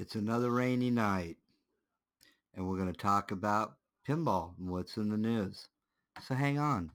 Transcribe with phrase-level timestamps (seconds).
[0.00, 1.36] It's another rainy night,
[2.54, 3.74] and we're going to talk about
[4.08, 5.68] pinball and what's in the news.
[6.26, 6.90] So hang on.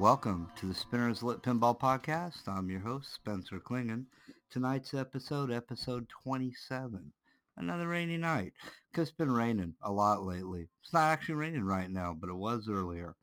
[0.00, 2.48] Welcome to the Spinners Lit Pinball Podcast.
[2.48, 4.06] I'm your host, Spencer Klingon.
[4.50, 7.12] Tonight's episode, episode 27.
[7.58, 8.54] Another rainy night.
[8.90, 10.68] Because it's been raining a lot lately.
[10.82, 13.14] It's not actually raining right now, but it was earlier.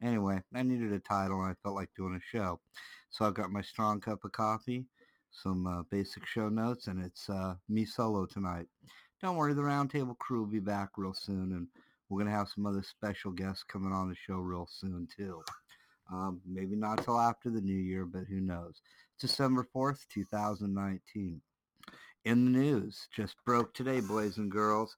[0.00, 2.60] Anyway, I needed a title and I felt like doing a show.
[3.10, 4.84] So I've got my strong cup of coffee,
[5.32, 8.68] some uh, basic show notes, and it's uh, me solo tonight.
[9.20, 11.66] Don't worry, the roundtable crew will be back real soon, and
[12.08, 15.42] we're going to have some other special guests coming on the show real soon, too.
[16.12, 18.80] Um, maybe not till after the new year, but who knows.
[19.20, 21.40] December 4th, 2019.
[22.24, 24.96] In the news, just broke today, boys and girls.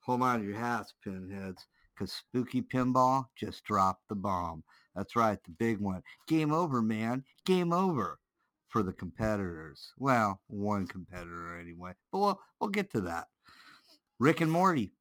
[0.00, 4.62] Hold on to your hats, pinheads, because Spooky Pinball just dropped the bomb.
[4.94, 6.02] That's right, the big one.
[6.28, 7.24] Game over, man.
[7.46, 8.18] Game over
[8.68, 9.92] for the competitors.
[9.98, 11.92] Well, one competitor anyway.
[12.12, 13.28] But we'll, we'll get to that.
[14.20, 14.92] Rick and Morty,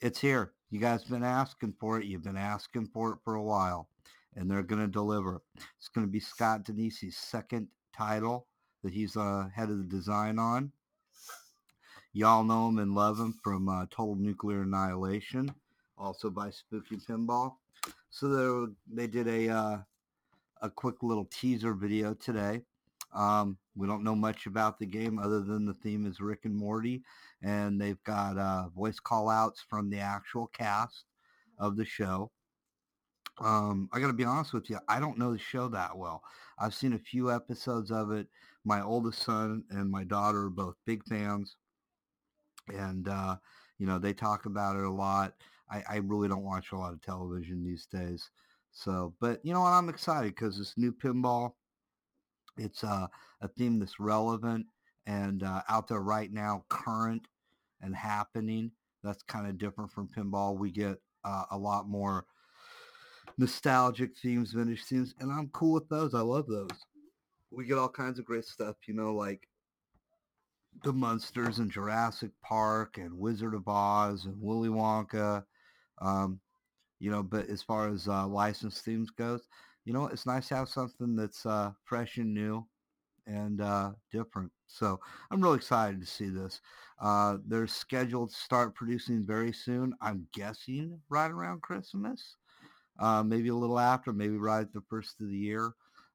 [0.00, 0.52] it's here.
[0.70, 2.06] You guys been asking for it.
[2.06, 3.88] You've been asking for it for a while
[4.36, 5.42] and they're going to deliver.
[5.78, 8.46] It's going to be Scott Danesi's second title
[8.84, 10.70] that he's uh, head of the design on.
[12.12, 15.52] Y'all know him and love him from uh, Total Nuclear Annihilation,
[15.98, 17.54] also by Spooky Pinball.
[18.10, 19.78] So they did a uh,
[20.62, 22.62] a quick little teaser video today.
[23.12, 26.56] Um, we don't know much about the game other than the theme is Rick and
[26.56, 27.02] Morty,
[27.42, 31.04] and they've got uh, voice call outs from the actual cast
[31.58, 32.30] of the show.
[33.38, 34.78] Um, I got to be honest with you.
[34.88, 36.22] I don't know the show that well.
[36.58, 38.28] I've seen a few episodes of it.
[38.64, 41.56] My oldest son and my daughter are both big fans,
[42.68, 43.36] and uh,
[43.78, 45.34] you know they talk about it a lot.
[45.70, 48.30] I, I really don't watch a lot of television these days.
[48.72, 49.72] So, but you know what?
[49.72, 51.52] I'm excited because this new pinball,
[52.56, 53.06] it's uh,
[53.40, 54.66] a theme that's relevant
[55.06, 57.26] and uh, out there right now, current
[57.80, 58.70] and happening.
[59.02, 60.58] That's kind of different from pinball.
[60.58, 62.26] We get uh, a lot more
[63.38, 66.14] nostalgic themes, vintage themes, and I'm cool with those.
[66.14, 66.70] I love those.
[67.50, 69.48] We get all kinds of great stuff, you know, like
[70.82, 75.44] the Munsters and Jurassic Park and Wizard of Oz and Willy Wonka.
[76.00, 76.40] Um,
[76.98, 79.46] you know, but as far as uh, licensed themes goes,
[79.84, 82.66] you know, it's nice to have something that's uh, fresh and new
[83.26, 84.50] and uh, different.
[84.66, 86.60] So I'm really excited to see this.
[87.00, 89.94] Uh, they're scheduled to start producing very soon.
[90.00, 92.36] I'm guessing right around Christmas
[92.98, 95.74] uh, maybe a little after, maybe right at the first of the year.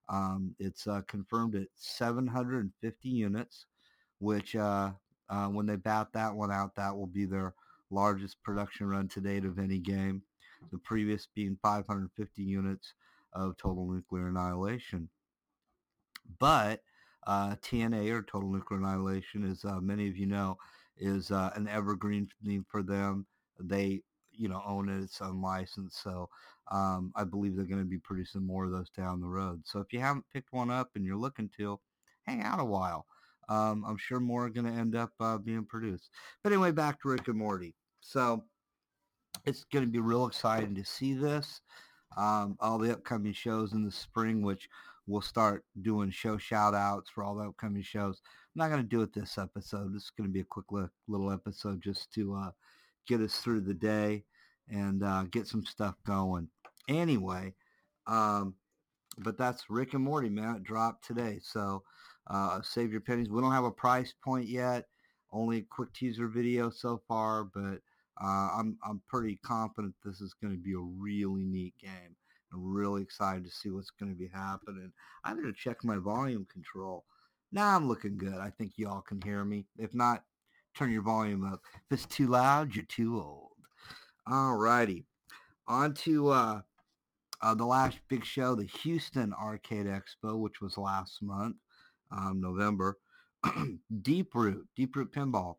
[0.10, 3.66] Um, it's uh, confirmed at 750 units,
[4.20, 4.92] which uh,
[5.30, 7.54] uh, when they bat that one out, that will be their
[7.90, 10.22] largest production run to date of any game.
[10.72, 12.94] The previous being 550 units
[13.34, 15.10] of total nuclear annihilation.
[16.40, 16.82] But
[17.26, 20.58] uh, TNA or total nuclear annihilation, as uh, many of you know,
[20.98, 23.26] is an evergreen theme for them.
[23.60, 24.04] They
[24.42, 25.04] you know own it.
[25.04, 26.30] It's unlicensed, so
[26.72, 29.62] um, I believe they're going to be producing more of those down the road.
[29.66, 31.80] So if you haven't picked one up and you're looking to,
[32.24, 33.06] hang out a while.
[33.50, 36.10] Um, I'm sure more are going to end up uh, being produced.
[36.44, 37.76] But anyway, back to Rick and Morty.
[38.00, 38.46] So
[39.46, 41.62] it's going to be real exciting to see this.
[42.18, 44.70] Um, all the upcoming shows in the spring, which
[45.08, 48.22] we'll start doing show shout outs for all the upcoming shows.
[48.56, 49.94] I'm not going to do it this episode.
[49.96, 50.66] It's going to be a quick
[51.08, 52.52] little episode just to uh,
[53.08, 54.24] get us through the day
[54.72, 56.48] and uh, get some stuff going.
[56.88, 57.54] Anyway,
[58.08, 58.56] um,
[59.20, 60.56] but that's Rick and Morty, man.
[60.56, 61.40] It dropped today.
[61.44, 61.84] So
[62.28, 63.30] uh, save your pennies.
[63.30, 64.86] We don't have a price point yet.
[65.32, 67.80] Only a quick teaser video so far, but
[68.22, 72.16] uh, I'm I'm pretty confident this is going to be a really neat game.
[72.54, 74.92] I'm really excited to see what's going to be happening.
[75.24, 77.06] I'm going to check my volume control.
[77.54, 78.36] Now I'm looking good.
[78.36, 79.66] I think y'all can hear me.
[79.78, 80.24] If not,
[80.76, 81.62] turn your volume up.
[81.90, 83.51] If it's too loud, you're too old.
[84.32, 85.04] All righty.
[85.68, 86.62] On to uh,
[87.42, 91.58] uh, the last big show, the Houston Arcade Expo, which was last month,
[92.12, 92.98] um, November.
[94.02, 95.56] Deeproot, Deep Root Pinball,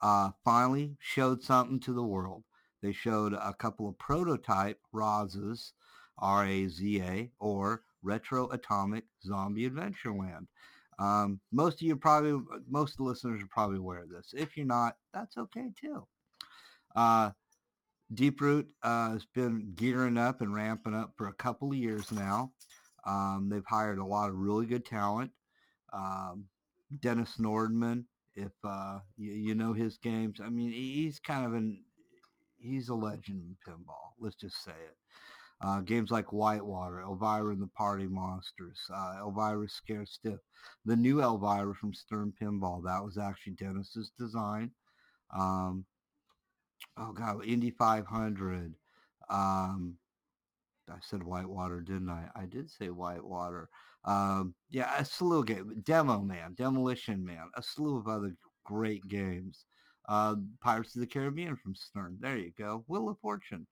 [0.00, 2.42] uh, finally showed something to the world.
[2.82, 5.70] They showed a couple of prototype RAZAs,
[6.18, 10.48] R-A-Z-A, or Retro Atomic Zombie Adventureland.
[10.98, 14.34] Um, most of you probably, most of the listeners are probably aware of this.
[14.36, 16.04] If you're not, that's okay too.
[16.96, 17.30] Uh,
[18.14, 22.52] Deeproot uh, has been gearing up and ramping up for a couple of years now.
[23.06, 25.30] Um, they've hired a lot of really good talent.
[25.92, 26.46] Um,
[27.00, 28.04] Dennis Nordman,
[28.34, 31.82] if uh, you, you, know his games, I mean, he's kind of an
[32.58, 34.12] he's a legend in pinball.
[34.20, 34.96] Let's just say it.
[35.64, 40.40] Uh, games like Whitewater, Elvira and the Party Monsters, uh, Elvira Scare Stiff,
[40.84, 42.82] the new Elvira from Stern Pinball.
[42.84, 44.72] That was actually Dennis's design.
[45.36, 45.84] Um,
[46.96, 48.74] oh God, Indy 500.
[49.28, 49.96] Um,
[50.90, 52.28] I said Whitewater, didn't I?
[52.34, 53.68] I did say Whitewater.
[54.04, 55.72] Um, yeah, a slew of games.
[55.84, 58.34] Demo Man, Demolition Man, a slew of other
[58.64, 59.64] great games.
[60.08, 62.18] Uh, Pirates of the Caribbean from Stern.
[62.20, 62.84] There you go.
[62.88, 63.66] Wheel of Fortune.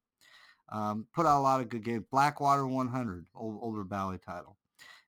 [0.71, 2.05] Um, put out a lot of good games.
[2.11, 4.57] Blackwater 100, old, older Bally title.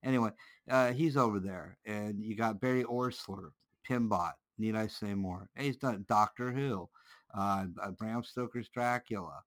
[0.04, 0.30] Anyway,
[0.68, 1.78] uh, he's over there.
[1.86, 3.50] And you got Barry Oursler,
[3.84, 4.32] Pinbot.
[4.58, 5.48] Need I say more?
[5.54, 6.88] Hey, he's done Doctor Who,
[7.36, 7.66] uh,
[7.98, 9.40] Bram Stoker's Dracula.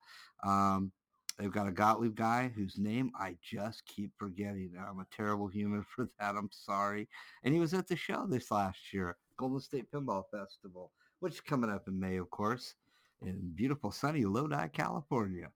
[0.43, 0.91] Um,
[1.37, 4.73] they've got a Gottlieb guy whose name I just keep forgetting.
[4.79, 6.35] I'm a terrible human for that.
[6.35, 7.07] I'm sorry.
[7.43, 11.41] And he was at the show this last year, Golden State Pinball Festival, which is
[11.41, 12.75] coming up in May, of course,
[13.21, 15.49] in beautiful sunny Lodi, California.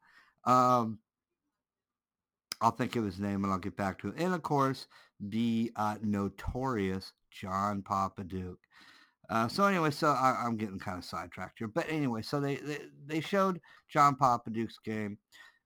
[0.45, 0.99] Um,
[2.61, 4.15] I'll think of his name and I'll get back to it.
[4.17, 4.87] And of course,
[5.19, 8.57] the uh, notorious John Popadiuk.
[9.29, 12.55] Uh, so anyway, so I, am getting kind of sidetracked here, but anyway, so they,
[12.55, 15.19] they, they showed John Popadiuk's game.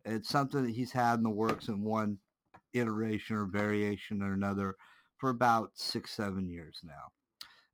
[0.04, 2.18] It's something that he's had in the works in one
[2.74, 4.76] iteration or variation or another
[5.18, 7.12] for about six, seven years now.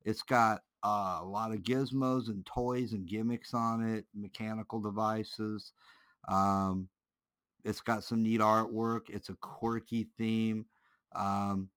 [0.04, 5.72] It's got uh, a lot of gizmos and toys and gimmicks on it, mechanical devices.
[6.28, 6.88] Um,
[7.64, 9.10] it's got some neat artwork.
[9.10, 10.66] It's a quirky theme.
[11.14, 11.68] Um,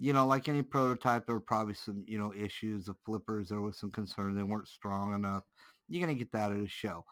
[0.00, 2.86] you know, like any prototype, there were probably some, you know, issues.
[2.86, 5.44] The flippers, there was some concern they weren't strong enough.
[5.88, 7.04] You're going to get that at a show.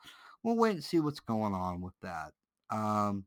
[0.42, 2.32] We'll wait and see what's going on with that.
[2.70, 3.24] Um,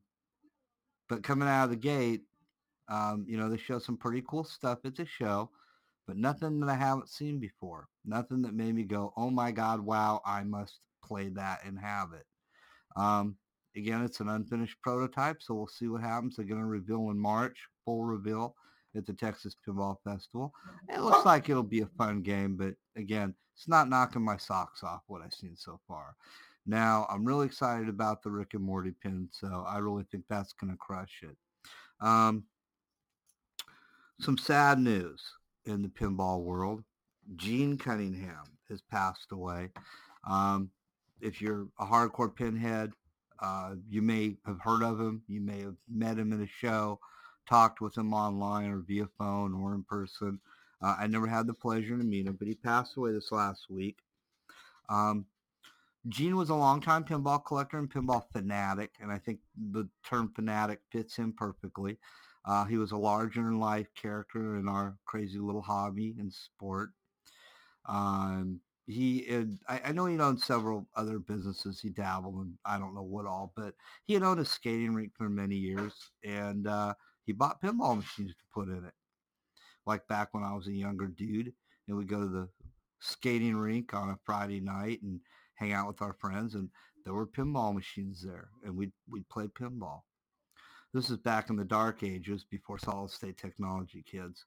[1.08, 2.22] but coming out of the gate,
[2.88, 5.50] um, you know, they show some pretty cool stuff at the show,
[6.08, 7.86] but nothing that I haven't seen before.
[8.04, 12.08] Nothing that made me go, oh my God, wow, I must play that and have
[12.14, 12.26] it.
[12.96, 13.36] Um,
[13.76, 16.34] again, it's an unfinished prototype, so we'll see what happens.
[16.34, 18.56] They're going to reveal in March, full reveal
[18.96, 20.52] at the Texas Pinball Festival.
[20.88, 24.82] It looks like it'll be a fun game, but again, it's not knocking my socks
[24.82, 26.14] off what I've seen so far.
[26.66, 30.52] Now, I'm really excited about the Rick and Morty pin, so I really think that's
[30.52, 31.36] going to crush it.
[32.00, 32.44] Um,
[34.20, 35.20] some sad news
[35.64, 36.82] in the pinball world.
[37.36, 39.70] Gene Cunningham has passed away.
[40.28, 40.70] Um,
[41.20, 42.92] if you're a hardcore pinhead,
[43.40, 45.22] uh, you may have heard of him.
[45.26, 47.00] You may have met him in a show,
[47.48, 50.40] talked with him online or via phone or in person.
[50.82, 53.70] Uh, I never had the pleasure to meet him, but he passed away this last
[53.70, 53.98] week.
[54.88, 55.26] Um,
[56.08, 59.38] Gene was a longtime pinball collector and pinball fanatic, and I think
[59.70, 61.98] the term fanatic fits him perfectly.
[62.44, 66.90] Uh, he was a larger-than-life character in our crazy little hobby and sport.
[67.86, 71.80] Um, he had, I, I, know he owned several other businesses.
[71.80, 73.74] He dabbled in I don't know what all, but
[74.04, 75.92] he had owned a skating rink for many years,
[76.24, 78.94] and uh, he bought pinball machines to put in it.
[79.86, 81.52] Like back when I was a younger dude,
[81.86, 82.48] and we'd go to the
[83.00, 85.20] skating rink on a Friday night and
[85.54, 86.68] hang out with our friends, and
[87.04, 90.02] there were pinball machines there, and we'd we'd play pinball.
[90.94, 94.44] This is back in the dark ages before solid state technology, kids.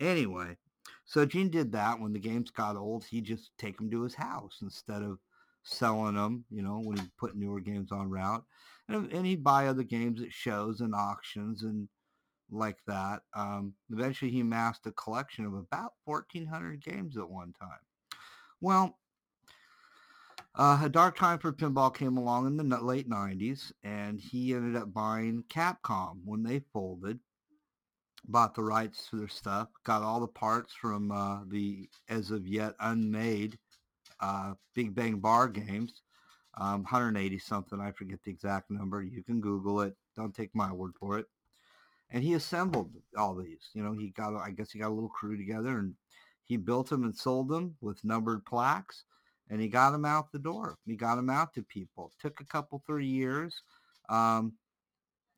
[0.00, 0.56] Anyway,
[1.04, 2.00] so Gene did that.
[2.00, 5.18] When the games got old, he just take them to his house instead of
[5.62, 6.44] selling them.
[6.50, 8.44] You know, when he put newer games on route,
[8.88, 11.88] and, and he'd buy other games at shows and auctions and
[12.52, 13.22] like that.
[13.34, 17.80] Um, eventually, he amassed a collection of about 1,400 games at one time.
[18.60, 18.98] Well,
[20.54, 24.80] uh, a dark time for pinball came along in the late 90s, and he ended
[24.80, 27.18] up buying Capcom when they folded.
[28.24, 32.46] Bought the rights to their stuff, got all the parts from uh, the as of
[32.46, 33.58] yet unmade
[34.22, 36.02] uh, Big Bang Bar games,
[36.56, 37.80] um, 180 something.
[37.80, 39.02] I forget the exact number.
[39.02, 39.96] You can Google it.
[40.16, 41.26] Don't take my word for it.
[42.12, 43.70] And he assembled all these.
[43.72, 45.94] You know, he got I guess he got a little crew together and
[46.44, 49.04] he built them and sold them with numbered plaques
[49.50, 50.78] and he got them out the door.
[50.86, 52.12] He got them out to people.
[52.20, 53.62] Took a couple, three years,
[54.08, 54.52] um,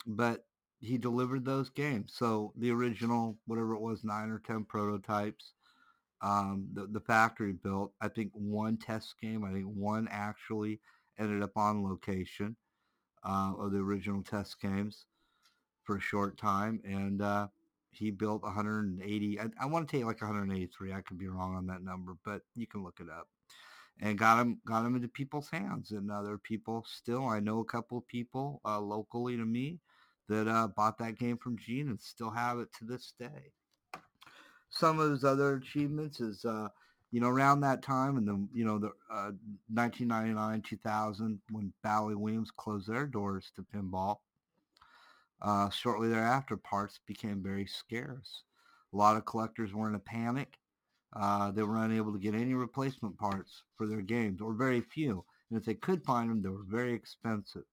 [0.06, 0.46] but
[0.80, 2.12] he delivered those games.
[2.14, 5.52] So the original, whatever it was, nine or ten prototypes,
[6.22, 7.92] um, the, the factory built.
[8.00, 9.44] I think one test game.
[9.44, 10.80] I think one actually
[11.18, 12.56] ended up on location
[13.24, 15.06] uh, of the original test games
[15.84, 17.48] for a short time, and uh,
[17.92, 19.40] he built 180.
[19.40, 20.92] I, I want to take like 183.
[20.92, 23.28] I could be wrong on that number, but you can look it up
[24.00, 25.92] and got them got them into people's hands.
[25.92, 29.80] And other people still, I know a couple of people uh, locally to me
[30.28, 33.52] that uh, bought that game from Gene and still have it to this day.
[34.70, 36.68] some of his other achievements is, uh,
[37.12, 39.32] you know, around that time and the, you know, the uh,
[39.72, 44.18] 1999, 2000, when Bally Williams closed their doors to pinball,
[45.44, 48.44] uh, shortly thereafter, parts became very scarce.
[48.92, 50.56] A lot of collectors were in a panic.
[51.14, 55.22] Uh, they were unable to get any replacement parts for their games, or very few.
[55.50, 57.64] And if they could find them, they were very expensive.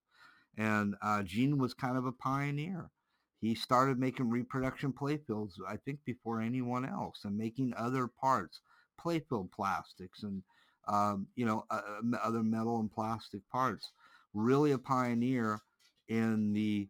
[0.58, 2.92] And uh, Gene was kind of a pioneer.
[3.40, 8.60] He started making reproduction playfields, I think, before anyone else, and making other parts,
[9.04, 10.44] playfield plastics, and
[10.88, 11.82] um, you know, uh,
[12.22, 13.94] other metal and plastic parts.
[14.34, 15.62] Really a pioneer
[16.10, 16.90] in the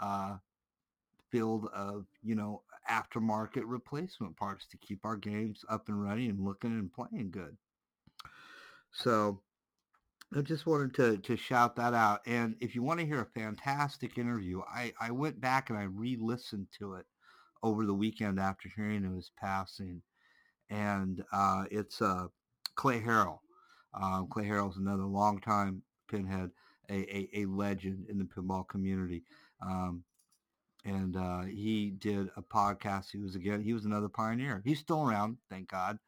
[0.00, 0.36] uh,
[1.30, 6.40] field of you know aftermarket replacement parts to keep our games up and running and
[6.40, 7.56] looking and playing good.
[8.92, 9.42] So
[10.36, 12.20] I just wanted to, to shout that out.
[12.26, 15.84] And if you want to hear a fantastic interview, I, I went back and I
[15.84, 17.06] re-listened to it
[17.62, 20.02] over the weekend after hearing of his passing.
[20.68, 22.26] And uh, it's uh,
[22.74, 23.38] Clay Harrell.
[23.94, 26.50] Um, Clay Harrell's another longtime pinhead,
[26.90, 29.24] a, a, a, legend in the pinball community.
[29.62, 30.04] Um,
[30.84, 33.06] and uh, he did a podcast.
[33.12, 34.62] He was again, he was another pioneer.
[34.64, 35.98] He's still around, thank God.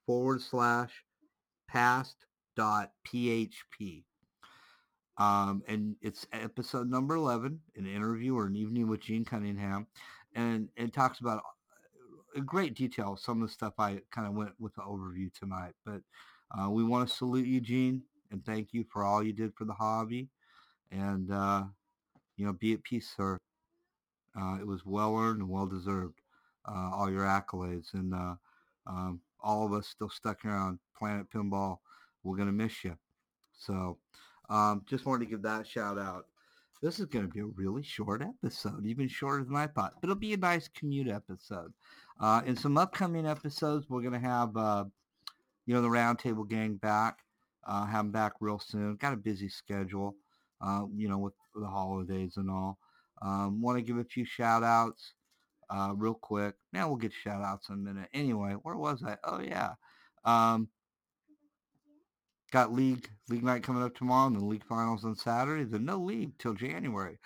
[0.06, 1.04] forward slash
[1.68, 2.16] past
[2.56, 4.04] dot php.
[5.18, 9.86] Um, and it's episode number 11, an interview or an evening with Gene Cunningham.
[10.34, 14.34] And it talks about uh, in great detail some of the stuff I kind of
[14.34, 15.74] went with the overview tonight.
[15.84, 16.02] But
[16.56, 19.64] uh, we want to salute you, Gene and thank you for all you did for
[19.64, 20.28] the hobby.
[20.90, 21.64] And, uh,
[22.36, 23.38] you know, be at peace, sir.
[24.40, 26.20] Uh, it was well earned and well deserved,
[26.66, 27.92] uh, all your accolades.
[27.94, 28.34] And uh,
[28.86, 31.78] um, all of us still stuck around Planet Pinball,
[32.22, 32.96] we're to miss you.
[33.52, 33.98] So
[34.48, 36.26] um, just wanted to give that shout out.
[36.82, 39.94] This is going to be a really short episode, even shorter than I thought.
[40.00, 41.72] But it'll be a nice commute episode.
[42.18, 44.84] Uh, in some upcoming episodes, we're going to have, uh,
[45.66, 47.18] you know, the Roundtable Gang back.
[47.66, 48.96] Uh, have them back real soon.
[48.96, 50.16] Got a busy schedule,
[50.62, 52.78] uh, you know, with the holidays and all.
[53.20, 55.12] Um, Want to give a few shout outs
[55.68, 56.54] uh, real quick.
[56.72, 58.08] Now we'll get shout outs in a minute.
[58.14, 59.18] Anyway, where was I?
[59.24, 59.74] Oh, yeah.
[60.24, 60.68] Um,
[62.50, 65.64] got league league night coming up tomorrow and the league finals on Saturday.
[65.64, 67.18] Then no league till January.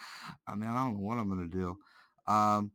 [0.47, 1.79] I mean, I don't know what I'm to do.
[2.33, 2.71] Um,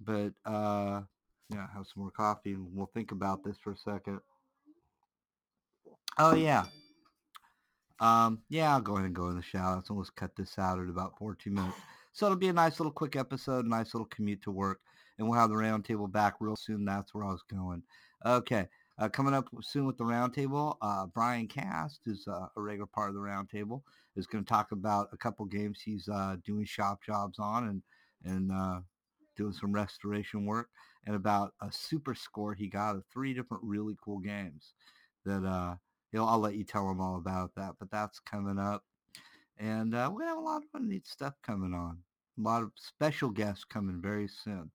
[0.00, 1.02] but, uh,
[1.50, 4.20] yeah, have some more coffee and we'll think about this for a second.
[6.18, 6.64] Oh yeah.
[8.00, 9.82] Um, yeah, I'll go ahead and go in the shower.
[9.88, 11.76] Let's cut this out at about 14 minutes.
[12.12, 14.80] So it'll be a nice little quick episode, nice little commute to work,
[15.18, 16.84] and we'll have the roundtable back real soon.
[16.84, 17.82] That's where I was going.
[18.24, 18.68] Okay.
[18.96, 23.08] Uh, coming up soon with the roundtable, uh, Brian Cast, who's uh, a regular part
[23.08, 23.82] of the roundtable,
[24.14, 27.82] is going to talk about a couple games he's uh, doing shop jobs on and
[28.24, 28.80] and uh,
[29.36, 30.68] doing some restoration work,
[31.06, 34.74] and about a super score he got of three different really cool games
[35.24, 35.74] that uh,
[36.16, 37.72] I'll let you tell them all about that.
[37.80, 38.84] But that's coming up.
[39.58, 41.98] And we're to have a lot of neat stuff coming on.
[42.38, 44.70] A lot of special guests coming very soon.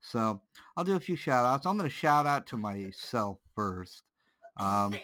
[0.00, 0.40] So
[0.76, 1.66] I'll do a few shout outs.
[1.66, 4.02] I'm going to shout out to myself first.
[4.56, 4.94] Um,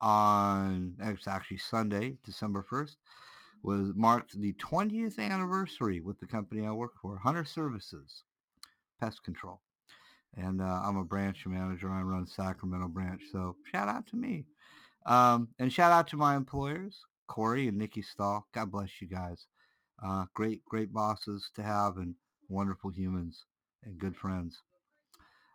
[0.00, 2.96] on it's actually Sunday, December 1st,
[3.62, 8.22] was marked the 20th anniversary with the company I work for, Hunter Services,
[9.00, 9.60] Pest Control.
[10.36, 11.90] And uh, I'm a branch manager.
[11.90, 13.22] I run Sacramento branch.
[13.32, 14.44] So shout out to me.
[15.06, 18.46] Um, and shout out to my employers, Corey and Nikki Stahl.
[18.52, 19.46] God bless you guys.
[20.04, 22.14] Uh, great, great bosses to have and
[22.48, 23.44] wonderful humans
[23.84, 24.62] and good friends.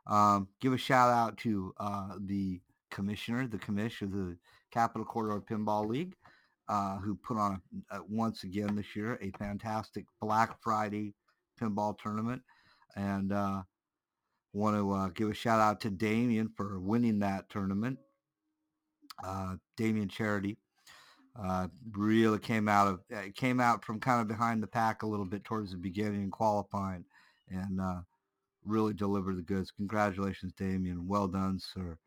[0.08, 2.62] Um, give a shout out to uh, the
[2.92, 4.38] commissioner, the commissioner of the
[4.72, 6.16] Capital Corridor Pinball League,
[6.68, 7.62] uh, who put on
[7.92, 11.14] a, once again this year a fantastic Black Friday
[11.62, 12.42] pinball tournament.
[12.96, 13.64] And uh,
[14.54, 17.98] want to uh, give a shout out to Damien for winning that tournament
[19.24, 20.58] uh, Damien Charity.
[21.36, 25.08] Uh, really came out of uh, came out from kind of behind the pack a
[25.08, 27.04] little bit towards the beginning and qualifying,
[27.50, 28.02] and uh,
[28.66, 29.72] really delivered the goods.
[29.72, 31.08] Congratulations, Damien.
[31.08, 31.98] Well done, sir.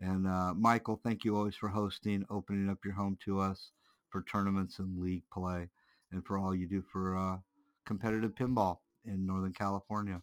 [0.00, 3.70] And uh, Michael, thank you always for hosting, opening up your home to us
[4.10, 5.68] for tournaments and league play,
[6.12, 7.38] and for all you do for uh,
[7.86, 10.22] competitive pinball in Northern California.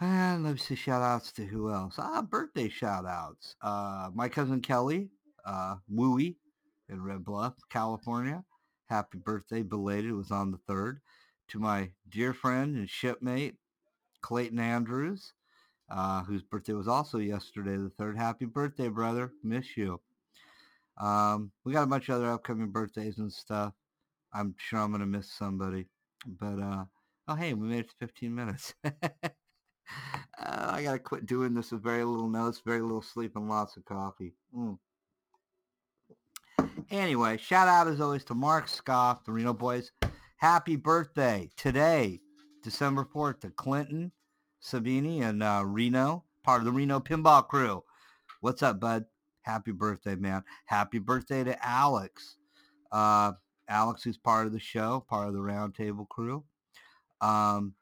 [0.00, 1.94] And let me see shout outs to who else?
[1.98, 3.54] Ah, birthday shout outs.
[3.62, 5.10] Uh, my cousin Kelly,
[5.46, 6.36] uh, Wooey
[6.88, 8.44] in Red Bluff, California.
[8.86, 10.10] Happy birthday, belated.
[10.10, 10.98] It was on the 3rd.
[11.48, 13.56] To my dear friend and shipmate,
[14.22, 15.34] Clayton Andrews
[15.92, 18.16] uh, whose birthday was also yesterday, the third.
[18.16, 19.30] Happy birthday, brother.
[19.42, 20.00] Miss you.
[20.98, 23.74] Um, we got a bunch of other upcoming birthdays and stuff.
[24.32, 25.86] I'm sure I'm gonna miss somebody,
[26.26, 26.84] but uh,
[27.28, 28.74] oh hey, we made it to 15 minutes.
[28.84, 28.90] uh,
[30.38, 33.84] I gotta quit doing this with very little notes, very little sleep, and lots of
[33.84, 34.34] coffee.
[34.56, 34.78] Mm.
[36.90, 39.92] Anyway, shout out as always to Mark Scoff, the Reno boys.
[40.38, 42.20] Happy birthday today,
[42.62, 44.12] December 4th, to Clinton
[44.62, 47.82] Savini and uh, Reno, part of the Reno pinball crew.
[48.40, 49.06] What's up, bud?
[49.42, 50.44] Happy birthday, man.
[50.66, 52.36] Happy birthday to Alex.
[52.92, 53.32] Uh,
[53.68, 56.44] Alex, who's part of the show, part of the roundtable crew.
[57.20, 57.74] Um,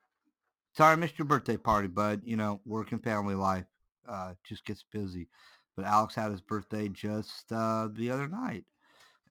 [0.76, 2.22] sorry I missed your birthday party, bud.
[2.24, 3.66] You know, work and family life
[4.08, 5.28] uh, just gets busy.
[5.76, 8.64] But Alex had his birthday just uh, the other night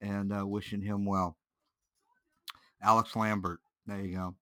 [0.01, 1.37] and uh, wishing him well.
[2.81, 3.59] Alex Lambert.
[3.85, 4.35] There you go.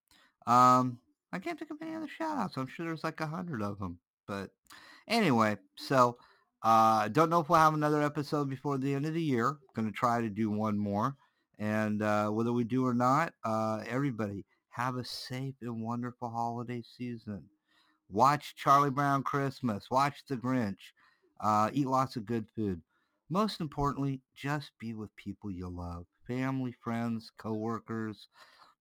[0.48, 1.00] Um,
[1.32, 2.58] I can't think of any other shout outs.
[2.58, 4.00] I'm sure there's like a hundred of them.
[4.28, 4.50] But
[5.08, 6.18] anyway, so
[6.64, 9.58] uh, don't know if we'll have another episode before the end of the year.
[9.76, 11.16] Going to try to do one more.
[11.60, 16.84] And uh, whether we do or not, uh, everybody have a safe and wonderful holiday
[16.98, 17.44] season.
[18.10, 19.90] Watch Charlie Brown Christmas.
[19.92, 20.94] Watch The Grinch.
[21.42, 22.82] Uh, eat lots of good food.
[23.30, 26.06] Most importantly, just be with people you love.
[26.26, 28.30] Family, friends, coworkers,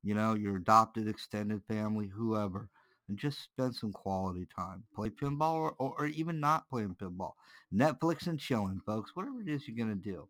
[0.07, 2.71] you know, your adopted extended family, whoever.
[3.09, 4.83] And just spend some quality time.
[4.95, 7.33] Play pinball or, or, or even not playing pinball.
[7.75, 9.15] Netflix and chilling, folks.
[9.15, 10.27] Whatever it is you're going to do.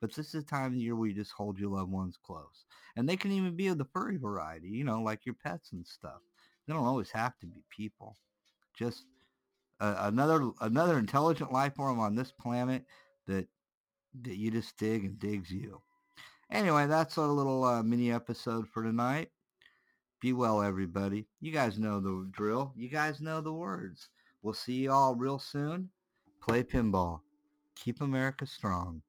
[0.00, 2.64] But this is the time of year where you just hold your loved ones close.
[2.96, 5.86] And they can even be of the furry variety, you know, like your pets and
[5.86, 6.20] stuff.
[6.66, 8.16] They don't always have to be people.
[8.74, 9.04] Just
[9.80, 12.84] another another intelligent life form on this planet
[13.26, 13.46] that
[14.22, 15.80] that you just dig and digs you.
[16.50, 19.30] Anyway, that's our little uh, mini episode for tonight.
[20.20, 21.26] Be well, everybody.
[21.40, 22.72] You guys know the drill.
[22.76, 24.08] You guys know the words.
[24.42, 25.90] We'll see you all real soon.
[26.40, 27.20] Play pinball.
[27.74, 29.02] Keep America strong.